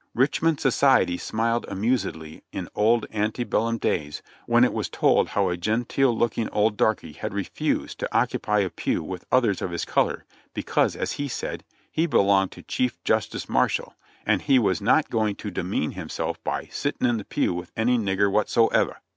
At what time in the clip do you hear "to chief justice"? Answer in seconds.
12.53-13.47